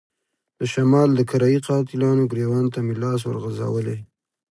[0.59, 3.97] د شمال د کرايه ای قاتلانو ګرېوان ته مې لاس ورغځولی.